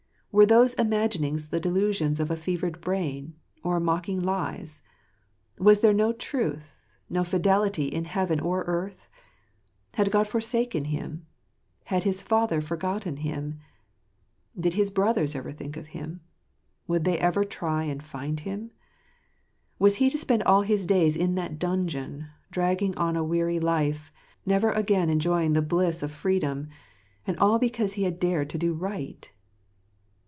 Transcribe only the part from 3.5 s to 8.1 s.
or mock ing lies? Was there no truth, no fidelity, in